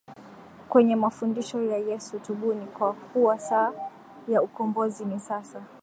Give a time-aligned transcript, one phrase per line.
[0.69, 3.73] kwenye mafundisho ya YesuTubuni kwa kuwa saa
[4.27, 5.63] ya ukombozi ni sasa